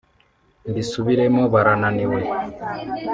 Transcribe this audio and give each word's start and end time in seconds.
mbisubiremo 0.69 1.41
barananiwe 1.53 2.21